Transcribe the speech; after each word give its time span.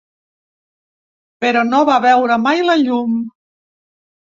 Però 1.45 1.63
no 1.69 1.85
va 1.93 2.01
veure 2.09 2.41
mai 2.49 2.67
la 2.73 2.81
llum. 2.87 3.25